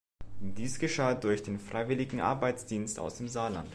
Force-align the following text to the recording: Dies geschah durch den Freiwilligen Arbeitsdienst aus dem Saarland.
Dies 0.57 0.79
geschah 0.79 1.13
durch 1.13 1.43
den 1.43 1.59
Freiwilligen 1.59 2.21
Arbeitsdienst 2.21 2.97
aus 2.97 3.17
dem 3.19 3.27
Saarland. 3.27 3.69